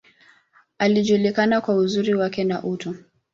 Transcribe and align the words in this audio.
Alijulikana 0.79 1.61
kwa 1.61 1.75
uzuri 1.75 2.13
wake, 2.13 2.43
na 2.43 2.63
utu. 2.63 2.95